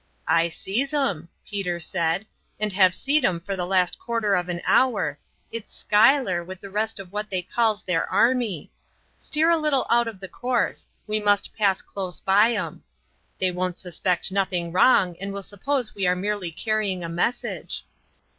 [0.27, 2.25] "I sees 'em," Peter said,
[2.59, 5.19] "and have seed 'em for the last quarter of an hour.
[5.51, 8.71] It's Schuyler, with the rest of what they calls their army.
[9.15, 12.83] Steer a little out of the course; we must pass close by 'em.
[13.37, 17.85] They won't suspect nothing wrong and will suppose we are merely carrying a message."